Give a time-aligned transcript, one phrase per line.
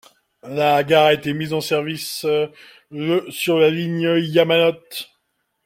[0.47, 2.25] La gare a été mise en service
[2.89, 5.11] le sur la ligne Yamanote.